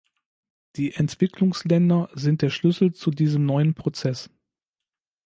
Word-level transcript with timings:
Die 0.77 0.95
Entwicklungsländer 0.95 2.09
sind 2.15 2.41
der 2.41 2.49
Schlüssel 2.49 2.91
zu 2.91 3.11
diesem 3.11 3.45
neuen 3.45 3.75
Prozess. 3.75 4.31